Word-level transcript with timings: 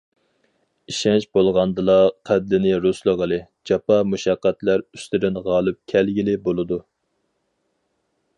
ئىشەنچ 0.91 1.27
بولغاندىلا 1.37 1.97
قەددىنى 2.29 2.71
رۇسلىغىلى، 2.85 3.39
جاپا- 3.73 4.01
مۇشەققەتلەر 4.15 4.85
ئۈستىدىن 4.89 5.39
غالىب 5.51 5.79
كەلگىلى 5.95 6.37
بولىدۇ. 6.49 6.83